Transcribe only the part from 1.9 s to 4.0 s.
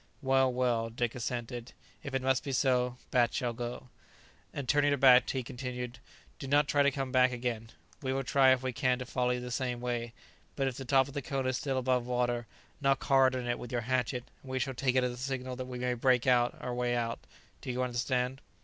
"if it must be so, Bat shall go."